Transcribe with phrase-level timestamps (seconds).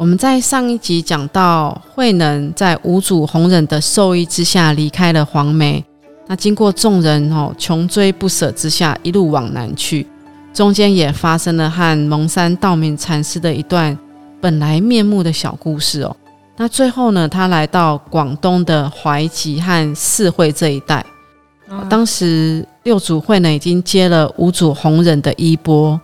[0.00, 5.84] 我们在上一集讲到，慧能在五祖弘忍的授意之下离开了黄梅。
[6.26, 10.06] 那经过众人哦穷追不舍之下，一路往南去，
[10.54, 13.96] 中间也发生了和蒙山道明禅师的一段
[14.40, 16.16] 本来面目的小故事哦。
[16.56, 21.04] 那最后呢，他来到广东的怀集和四会这一带。
[21.90, 26.00] 当时六祖慧能已经接了五祖弘忍的衣钵，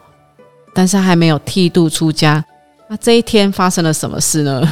[0.75, 2.45] 但是还没有剃度出家。
[2.89, 4.63] 那这一天发生了什么事呢？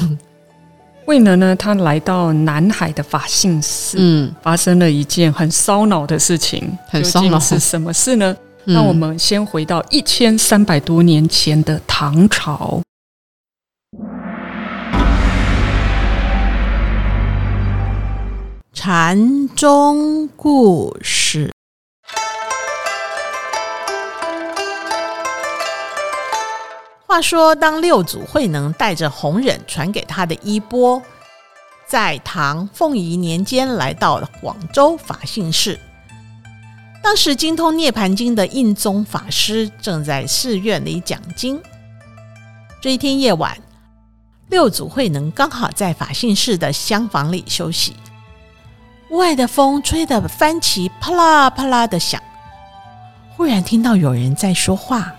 [1.04, 6.78] 慧能呢，他来到南海的法性寺，嗯，发生了一件很烧脑的事情。
[6.88, 8.36] 很烧脑是什么事呢？
[8.66, 12.80] 那我们先回到一千三百多年前的唐朝。
[18.72, 21.50] 禅宗故事。
[27.14, 31.00] 话说，当六祖慧能带着弘忍传给他的衣钵，
[31.86, 35.78] 在唐凤仪年间来到了广州法性寺。
[37.00, 41.62] 当时精通《涅盘经》的印宗法师正在寺院里讲经。
[42.80, 43.56] 这一天夜晚，
[44.48, 47.94] 六祖慧能刚好在法性寺的厢房里休息。
[49.10, 52.20] 屋外的风吹得幡旗啪啦啪啦的响，
[53.36, 55.14] 忽然听到有人在说话。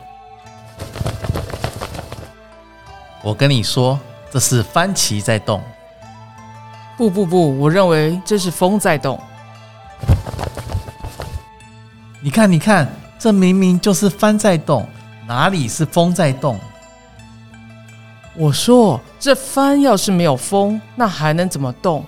[3.25, 5.59] 我跟你说，这是番旗在动。
[6.95, 9.19] 不不不，我认为这是风在动。
[12.21, 14.87] 你看，你看，这明明就是帆在动，
[15.27, 16.59] 哪里是风在动？
[18.35, 22.05] 我说，这帆要是没有风，那还能怎么动？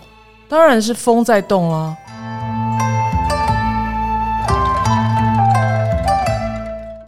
[0.47, 1.97] 当然是风在动了。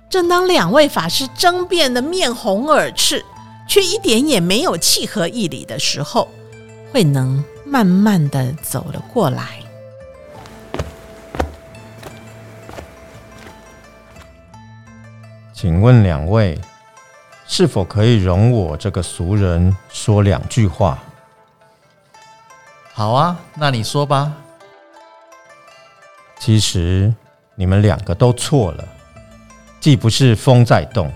[0.09, 3.23] 正当两位法师争辩的面红耳赤。
[3.69, 6.27] 却一点也没有契合义理的时候，
[6.91, 9.59] 慧能慢慢的走了过来。
[15.53, 16.59] 请问两位，
[17.47, 20.97] 是否可以容我这个俗人说两句话？
[22.91, 24.33] 好啊，那你说吧。
[26.39, 27.13] 其实
[27.53, 28.87] 你们两个都错了，
[29.79, 31.11] 既不是风在动，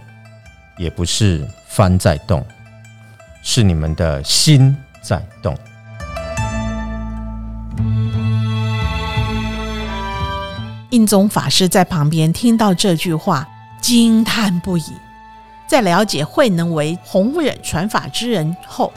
[0.78, 1.44] 也不是。
[1.76, 2.46] 帆在动，
[3.42, 5.58] 是你们的心在动。
[10.92, 13.50] 印宗法师在旁边听到这句话，
[13.82, 14.84] 惊叹不已。
[15.66, 18.94] 在了解慧能为弘忍传法之人后，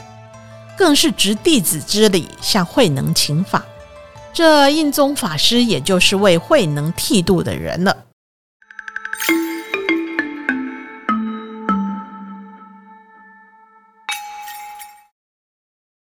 [0.77, 3.65] 更是执弟子之礼向慧能请法。
[4.31, 7.97] 这印宗法师也就是为慧能剃度的人了。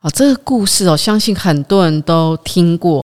[0.02, 3.04] 哦，这个故事哦，相信很多人都听过。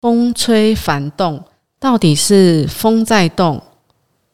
[0.00, 1.42] 风吹帆动，
[1.78, 3.62] 到底是风在动，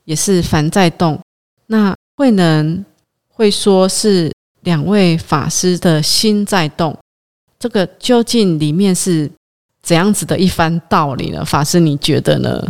[0.05, 1.21] 也是帆在动？
[1.67, 2.85] 那慧能
[3.29, 6.97] 会说是两位法师的心在动，
[7.59, 9.31] 这个究竟里面是
[9.83, 11.45] 怎样子的一番道理呢？
[11.45, 12.65] 法师，你觉得呢？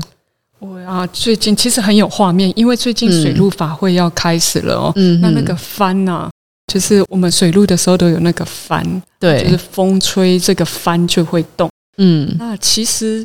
[0.58, 4.92] 我啊，最近其实很有画面，因为最近水陆法会要开始了哦。
[4.96, 6.30] 嗯，那那个帆呢？
[6.70, 11.68] 就是我们水路的时候都有那个帆，对，就是风吹这个帆就会动。
[11.98, 13.24] 嗯，那其实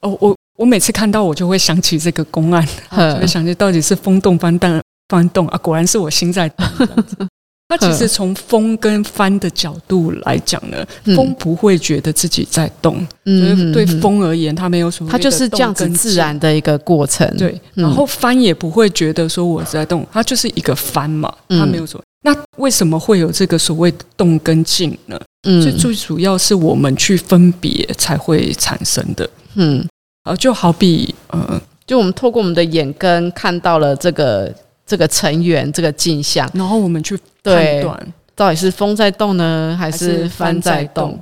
[0.00, 6.66] 哦，我我每次看到我就会想起这个公案， 就会想起到底是风动帆动帆动啊，果然是我心在动。
[7.70, 10.84] 那其实从风跟帆的角度来讲呢，
[11.14, 17.24] 风不会觉得自己在动，嗯，对风而言，它没有什么，它就是这样子自然的一个过程。
[17.36, 22.02] 对，然后帆也不会觉得说我在动，它就是一个帆嘛，它没有什么。
[22.22, 25.18] 那为什么会有这个所谓动跟静呢？
[25.48, 29.28] 嗯，最最主要是我们去分别才会产生的。
[29.54, 29.82] 嗯，
[30.24, 41.18] 啊，就好比呃，就我们透过我们的眼根看到了这个这个成员这个镜像，然后我们去判断到底是风在动呢，还是帆在动？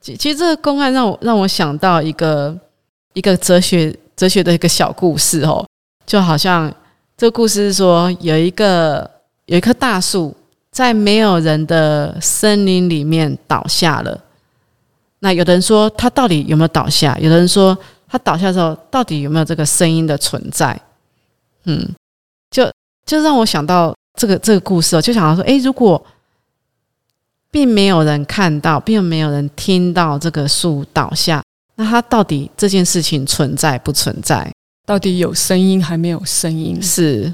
[0.00, 2.58] 其其实这个公案让我让我想到一个
[3.14, 5.64] 一个哲学哲学的一个小故事哦，
[6.04, 6.74] 就好像
[7.16, 9.08] 这个故事是说有一个。
[9.52, 10.34] 有一棵大树，
[10.70, 14.18] 在没有人的森林里面倒下了。
[15.18, 17.14] 那有的人说它到底有没有倒下？
[17.18, 17.76] 有的人说
[18.08, 20.80] 它倒下的时候到底有没有这个声音的存在？
[21.64, 21.86] 嗯，
[22.50, 22.64] 就
[23.04, 26.02] 就让我想到这个这个故事哦，就想到说，诶，如果
[27.50, 31.42] 并没有人看到，并没有人听到这个树倒下，
[31.74, 34.50] 那它到底这件事情存在不存在？
[34.86, 36.80] 到底有声音还没有声音？
[36.82, 37.30] 是，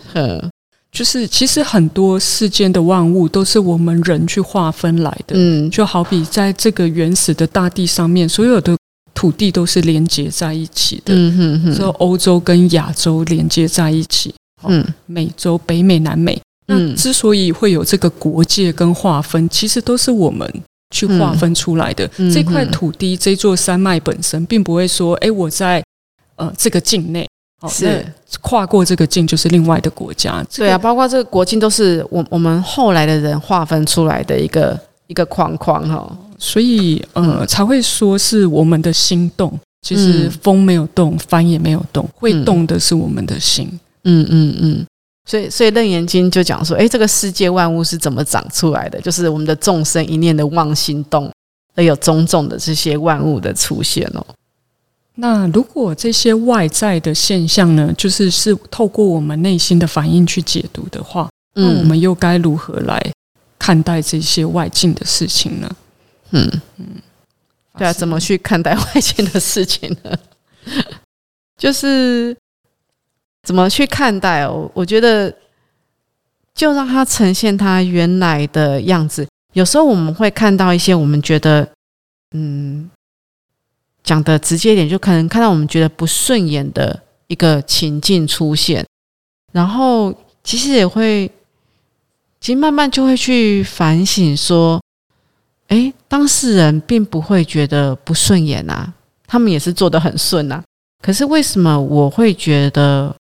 [0.99, 5.37] 就是其实很多世间的万物都是我们人去划分来的。
[5.37, 8.77] 嗯，就好比在这个原始的大地上面，所有的
[9.15, 11.15] 土地都是连接在一起的。
[11.15, 14.35] 嗯哼哼，说欧洲跟亚洲连接在一起。
[14.65, 16.37] 嗯，美洲、北美、南美。
[16.67, 20.53] 那之所以会有这个国界跟划分，其实都是我们
[20.91, 22.11] 去划分出来的。
[22.35, 25.81] 这块土地、这座山脉本身，并不会说，哎，我在
[26.35, 27.25] 呃这个境内。
[27.69, 28.05] 是。
[28.43, 43.67] 跨过这个境就是另外的国家，对啊，包括这个国境都是我我们后来的人划分出来的一个一个框框哈，所以呃才会说是我们的心动，其实风没有动，帆也没有动，会动的是我们的心，
[44.05, 44.87] 嗯嗯嗯，
[45.25, 49.01] 所以所以楞严经就讲说，哎，这个世界万物是怎么长出来的？
[49.01, 51.33] 就是我们的众生一念的妄心动，
[51.75, 54.25] 而有种种的这些万物的出现哦。
[55.21, 63.03] 那如果这些外在的现象呢，就是是透过我们内心的反应去解读的话，那我们又该如何来
[63.59, 65.77] 看待这些外境的事情呢？
[66.31, 66.87] 嗯嗯，
[67.77, 70.17] 对啊，怎么去看待外境的事情呢？
[71.59, 72.37] 就是
[73.43, 74.71] 怎么去看待哦？
[74.73, 75.35] 我觉得
[76.55, 79.27] 就让它呈现它原来的样子。
[79.55, 81.69] 有时候我们会看到一些我们觉得，
[82.37, 82.89] 嗯。
[84.09, 88.83] 讲的直接一点，就可能看到我们觉得不顺眼的一个情境出现，
[89.53, 91.31] 然后其实也会，
[92.41, 94.81] 其实慢慢就会去反省说，
[95.67, 98.91] 哎，当事人并不会觉得不顺眼啊，
[99.27, 100.65] 他们也是做的很顺啊，
[101.03, 103.15] 可是为什么我会觉得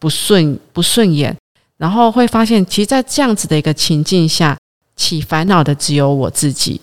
[0.00, 1.36] 不顺不顺眼？
[1.76, 4.58] 然后会发现，其实，在这样子的一个情境下，
[4.96, 6.80] 起烦恼的只有我自己。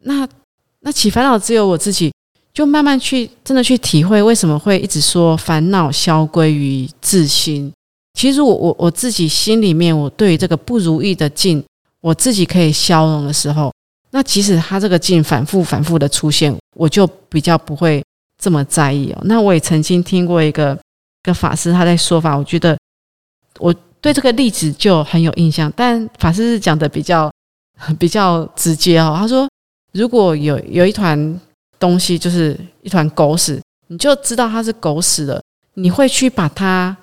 [0.00, 0.28] 那
[0.80, 2.12] 那起烦恼只有我自己。
[2.58, 7.72] 就慢慢去，真的去体会为什么会一直说烦恼消归于自心。
[8.14, 11.64] 其实我我我自己心里面，我对于这个不如意的境，
[12.00, 13.72] 我自己可以消融的时候，
[14.10, 18.02] 那即使他这个境反复反复的出现，我就比较不会
[18.42, 19.20] 这么在意哦。
[19.22, 20.76] 那我也曾经听过一个
[21.22, 22.76] 一个法师他在说法，我觉得
[23.60, 25.72] 我对这个例子就很有印象。
[25.76, 27.30] 但法师是讲的比较
[28.00, 29.48] 比较直接哦，他说
[29.92, 31.40] 如果有有一团。
[31.78, 35.40] 东西就是一团狗屎，你就知道它是狗屎了。
[35.74, 36.96] 你会去把它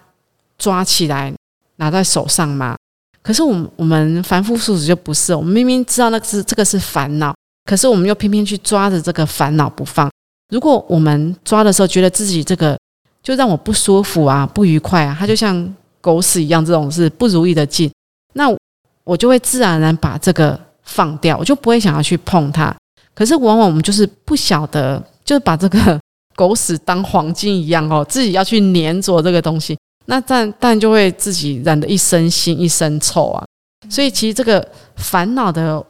[0.58, 1.34] 抓起来
[1.78, 2.76] 拿在手上吗？
[3.22, 7.34] 可是我们我们凡夫俗子就不是，我们明明知道那是这个是烦恼，
[7.64, 10.12] 可是我们又偏偏去抓着这个烦恼不放。
[10.50, 12.78] 如果我们抓的时候觉得自己这个
[13.24, 17.92] 就让我不舒服啊、不愉快啊，它就像狗屎一样，这种是不如意的劲，
[18.34, 18.56] 那
[19.04, 22.76] 我就会自然而然把这个放掉，我就不会想要去碰它。
[23.16, 26.00] 可是往往我们就是不晓得，就是把这个
[26.36, 29.78] 狗屎当黄金一样哦，自己要去粘着这个东西，
[30.08, 33.46] 那但但就会自己染得一身腥一身臭啊。
[33.90, 34.68] 所以其实这个
[34.98, 35.82] 烦恼的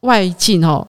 [0.00, 0.84] 外境哦，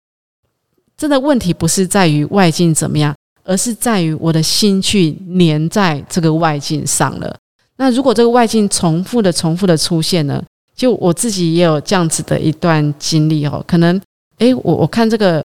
[0.97, 7.37] 真的问题不是在于外境怎么样，而是在于我的心去粘在这个外境上了。
[7.77, 10.43] 那如果这个外境重复的、重复的出现呢？
[10.75, 14.01] 就我自己也有这样子的一段经历哦，可能
[14.39, 15.43] 诶，我我看这个。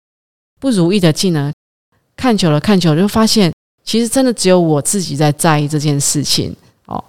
[0.63, 1.53] 不如意的劲呢，
[2.17, 3.53] 看久了看久了，就发现
[3.83, 6.55] 其实真的只有我自己在在意这件事情
[6.87, 7.03] 哦。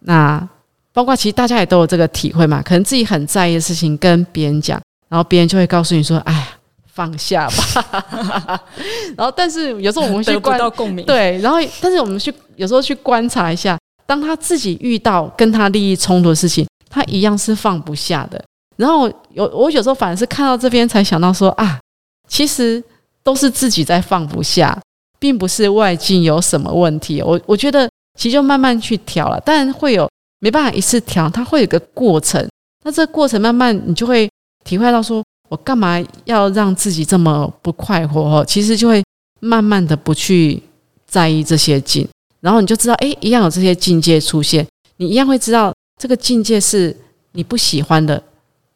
[0.00, 0.46] 那
[0.92, 6.46] 包括其实大家也都有这个体会嘛，可能自己很在意的事情跟别人讲，然后别人就会告诉你说：“哎呀，
[6.92, 8.62] 放下吧。
[9.16, 18.44] ”然后但是有时候我们去得到共鸣，对，然后但是我们去有时候去观察一下，当他自己遇到跟他利益冲突的事情，他一样是放不下的。
[18.76, 21.80] 然后有我有时候反而是看到这边才想到说啊。
[22.28, 22.82] 其实
[23.24, 24.78] 都是自己在放不下，
[25.18, 27.20] 并不是外境有什么问题。
[27.22, 30.08] 我我觉得其实就慢慢去调了，但会有
[30.40, 32.46] 没办法一次调，它会有个过程。
[32.84, 34.30] 那这个过程慢慢你就会
[34.64, 38.20] 体会到，说我干嘛要让自己这么不快活？
[38.20, 39.02] 哦，其实就会
[39.40, 40.62] 慢慢的不去
[41.06, 42.06] 在意这些境，
[42.40, 44.66] 然后你就知道，哎，一样有这些境界出现，
[44.98, 46.96] 你一样会知道这个境界是
[47.32, 48.22] 你不喜欢的。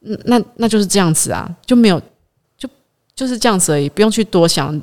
[0.05, 2.01] 嗯，那那就是这样子啊，就没有。
[3.15, 4.81] 就是这样子而已，不用去多想，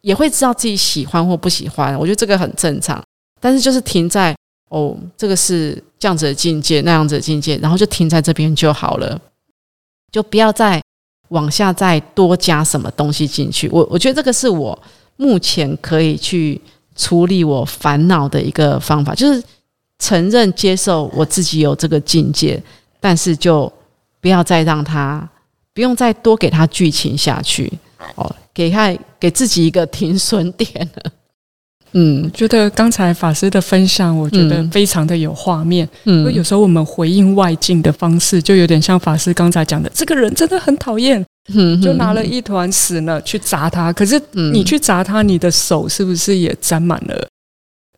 [0.00, 1.98] 也会知道自己喜欢或不喜欢。
[1.98, 3.02] 我觉得这个很正常，
[3.40, 4.34] 但是就是停在
[4.70, 9.20] 哦，这个是这样子的境界，那样子的境界，然后就停在这边就好了。
[10.10, 10.82] 就不要再
[11.28, 13.68] 往下再多加什么东西进去。
[13.70, 14.78] 我我觉得这个是我
[15.16, 16.58] 目前可以去
[16.96, 19.42] 处理我烦恼的一个方法，就是
[19.98, 22.62] 承认接受我自己有这个境界，
[23.00, 23.70] 但是就
[24.20, 25.28] 不要再让他
[25.74, 27.72] 不用再多给他剧情下去
[28.16, 31.12] 哦，给他给自己一个停损点了。
[31.92, 35.88] 嗯，觉得刚才法师的分享，我觉得非常的有画面。
[36.04, 43.90] 嗯，因为有时候我们回应外境的方式，就有点像法师刚才讲的，这个人真的很讨厌，嗯就拿了一团屎呢去砸他。
[43.90, 44.20] 可是
[44.52, 47.26] 你去砸他，你的手是不是也沾满了？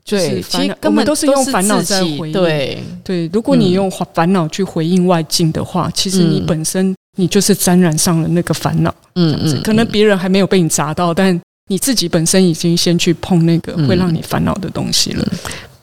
[0.05, 2.33] 对，其实我们都是用烦恼在回应。
[2.33, 8.95] 对对，如果你用烦恼去回应外境的话，其实你本身你就是沾染上了那个烦恼。
[9.15, 15.29] 嗯嗯，可能别人还没有被你砸到，但你自己本身已经先去碰那个会让你烦恼的东西了。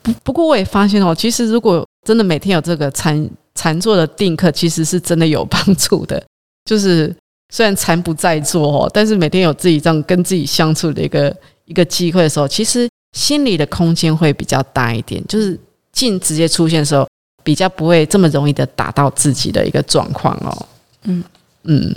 [0.02, 6.22] 不不过我也发现哦，其实如果真的每天有这个禅禅坐的定课，其实是真的有帮助的。
[6.68, 7.16] 就是
[7.54, 15.24] 虽然禅不在做哦，但是每天有自己这样跟自己相处的一个一个机会的时候，其实心里的空间会比较大一点。
[15.28, 15.58] 就是
[15.94, 17.08] 静直接出现的时候，
[17.44, 20.66] 比较不会这么容易的打到自己的一个状况哦。
[21.08, 21.24] 嗯
[21.64, 21.96] 嗯。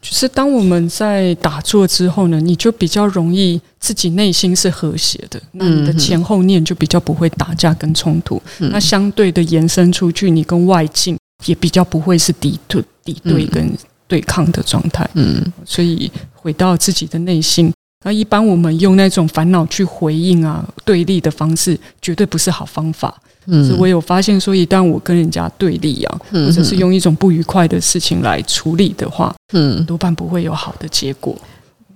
[0.00, 8.40] 就是当我们在打坐之后呢，你就比较容易自己内心是和谐的，那你的前后念就比较不会打架跟冲突。
[8.58, 13.74] 那相对的延伸出去，你跟外境也比较不会是敌对、敌对跟
[14.06, 15.08] 对抗的状态。
[15.14, 17.72] 嗯，所以回到自己的内心，
[18.04, 23.18] 那一般我们用那种烦恼去回应啊、对立的方式，绝对不是好方法。
[23.46, 31.36] 嗯，所以我有发现说，一旦我跟人家对立啊，或者是用一种不愉快的事情来处理的话，嗯，多半不会有好的结果。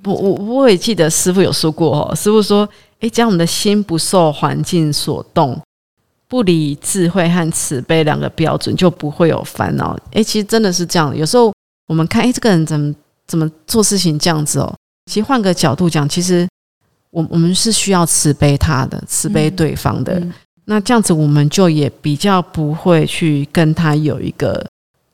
[0.05, 2.69] 我我我也记得师傅有说过哦，师傅说，
[3.01, 5.61] 哎，将我们的心不受环境所动，
[6.29, 9.99] 不离智慧和慈悲两个标准，就不会有烦恼。
[10.13, 11.15] 哎，其实真的是这样。
[11.17, 11.53] 有时候
[11.89, 12.95] 我们看，哎，这个人怎么
[13.27, 14.75] 怎么做事情这样子哦？
[15.11, 16.47] 其实换个角度讲，其实
[17.11, 20.23] 我我们是需要慈悲他的，慈悲对方的。
[20.71, 24.63] 那这样子，我们就也比较不会去跟他有一个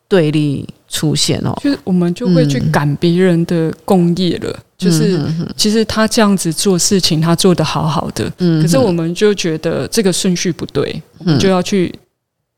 [0.08, 4.58] 对立出现哦，就是我们就会去赶别人的工业了。
[4.76, 5.18] 就是
[5.56, 11.94] 其实他这样子做事情，他做的好好的，嗯，可是我们就觉得这个顺序不对，我们就要去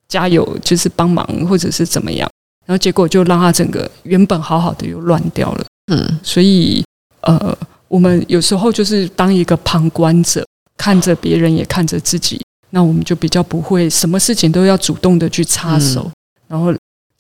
[0.08, 2.28] 加油，就是帮忙或者是怎么样，
[2.64, 5.64] 然后结果就让他整个原本好好的又乱掉了。
[5.92, 6.82] 嗯，所以
[7.20, 7.56] 呃，
[7.88, 10.42] 我们有时候就是当一个旁观者，
[10.78, 12.40] 看着别人，也看着自己。
[12.76, 16.10] 那我们就比较不会什么事情都要主动的去插手，
[16.46, 16.74] 然后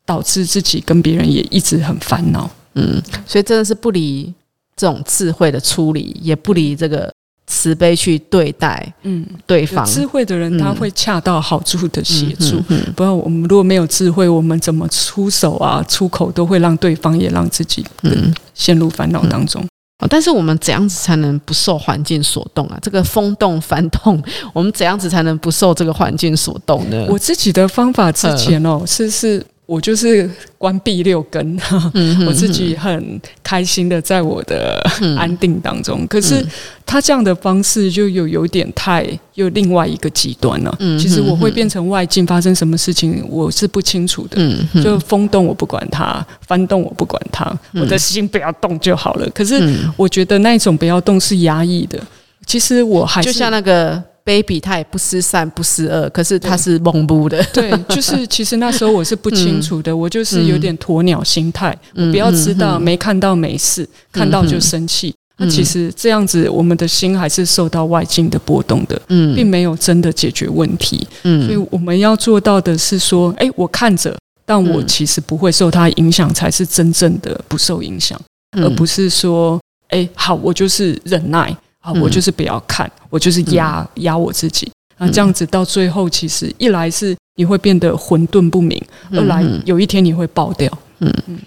[0.04, 2.50] 导致自己跟别人也一直很烦恼。
[2.74, 4.30] 嗯，所以真的是不离
[4.76, 7.10] 这种智慧的处理，也不离这个
[7.46, 8.92] 慈悲去对待。
[9.04, 9.82] 嗯，对方。
[9.86, 18.30] 智慧的人他会恰到好处的协助，嗯不然我们如果没有智慧，我们怎么出手啊、出口都会让对方也让自己嗯。
[18.52, 19.66] 陷入烦恼当中。
[20.10, 22.78] 但是我们怎样子才能不受环境所动啊？
[22.82, 24.22] 这个风动翻动，
[24.52, 27.06] 我们怎样子才能不受这个环境所动呢？
[27.08, 29.44] 我自己的方法之前哦，是是。
[29.66, 31.58] 我就是关闭六根，
[32.24, 34.80] 我自己很开心的在我的
[35.18, 36.06] 安定当中。
[36.06, 36.46] 可是
[36.86, 39.04] 他这样的方式就有有点太
[39.34, 40.72] 又另外一个极端了。
[40.98, 44.40] 其实我会变成外境发生什么事情，我是不清楚的。
[44.80, 49.28] 就风动我不管它，翻动我不管它，我的心不要动就好了。
[49.30, 49.60] 可是
[49.96, 52.00] 我觉得那种不要动是压抑的。
[52.46, 54.00] 其实我还就像那个。
[54.26, 57.40] Baby 他也不思善不思恶，可是他是懵不的。
[57.52, 61.74] 对，就是 其实那时候我是不清楚的，我就是有点鸵鸟心态。
[61.94, 65.14] 我不要知道，没看到没事，看到就生气。
[65.38, 71.06] 那其实这样子，我们的心还是受到外境的波动的，并没有真的解决问题。
[71.22, 78.20] 所以我们要做到的是说，哎，我看着，但我其实不会受它影响，才是真正的不受影响，
[78.56, 81.56] 而不是说，哎，好，我就是忍耐。
[81.86, 84.68] 啊，我就是不要看，我就是压压我自己。
[84.98, 88.76] 那，这样子到最后，其实一来是你会变得混沌不明，
[89.12, 90.68] 二来有一天你会爆掉。
[90.98, 91.14] 嗯。
[91.28, 91.38] 嗯，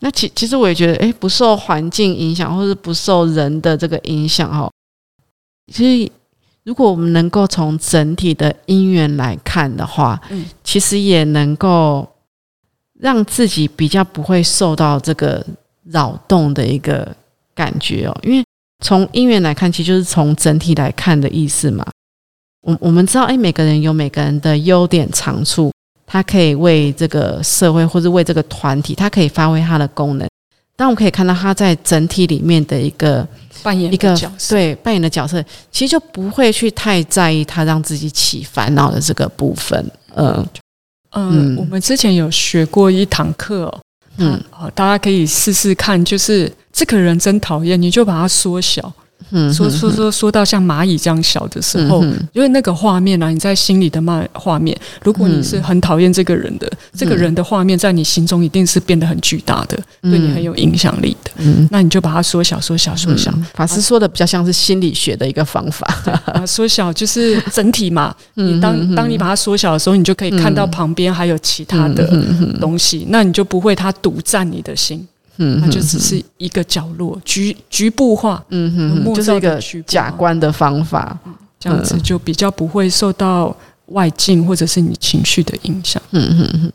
[0.00, 4.70] 那其其实我也觉得，哎，不受环境影响，或是不受人的这个影响，哦，
[5.72, 6.12] 其实
[6.64, 12.06] 如果我们能够从整体的因缘来看的话，嗯，其实也能够
[12.98, 15.42] 让自己比较不会受到这个
[15.84, 17.16] 扰动的一个
[17.54, 18.44] 感觉哦，因为。
[18.80, 21.86] 从因缘来看，其实就是从整体来看的意思嘛。
[22.62, 25.72] 我我们知道，哎，每个人有每个人的优点长处，
[26.06, 30.28] 他可以为这个社会或者为这个团体，他可以发挥他的功能。
[30.76, 33.26] 但我们可以看到他在整体里面的一个
[33.62, 39.90] 扮演一个角色，对扮演的角色，其实就不会去太在意他让自己起烦恼的这个部分。
[40.16, 40.46] 嗯
[41.12, 43.72] 嗯，我们之前有学过一堂课。
[44.16, 48.90] 嗯，好，大家可以试试看，就是这个人真讨厌，你就把它缩小。
[49.52, 61.30] 说说说说到像蚂蚁这样小的时候，因为那个画面啊，你在心里的漫画面，如果你是很讨厌这个人的，这个人的画面在你心中一定是变得很巨大的，对你很有影响力的。
[61.36, 63.30] 嗯，那你就把它缩小、缩小、缩小。
[63.52, 65.86] 法师说的比较像是心理学的一个方法，
[66.48, 68.14] 缩小就是整体嘛。
[68.34, 72.08] 你当当你把它缩小的时候，你就可以看到旁边还有其他的
[72.58, 75.06] 东西，那你就不会它独占你的心。
[75.42, 81.18] 嗯，它就只是一个角落，局局部化，嗯哼，就是一个假观的方法，
[81.58, 83.56] 这样子就比较不会受到
[83.86, 86.00] 外境或者是你情绪的影响。
[86.10, 86.72] 嗯哼哼。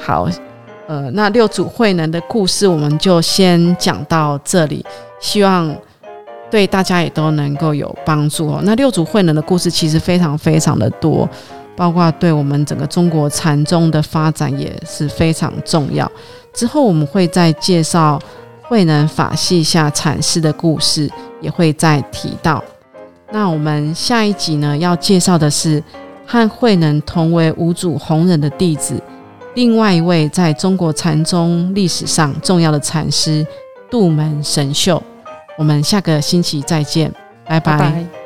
[0.00, 0.26] 好，
[0.86, 4.82] 呃，那六祖慧能的故事我们就先讲到这里，
[5.20, 5.76] 希望
[6.50, 8.60] 对大家也都能够有帮助哦。
[8.64, 11.28] 那六祖慧能的故事其实非常非常的多。
[11.76, 16.10] 包括对我们整个中国禅宗的发展也是非常重要。
[16.52, 18.18] 之后我们会再介绍
[18.62, 22.62] 慧能法系下禅师的故事，也会再提到。
[23.32, 25.82] 那我们下一集呢，要介绍的是
[26.24, 29.02] 和慧能同为五祖弘忍的弟子，
[29.54, 33.44] 另外一位在中国禅宗历史上重要的禅师
[33.90, 35.02] 杜门神秀。
[35.58, 37.12] 我们下个星期再见，
[37.46, 38.23] 拜拜。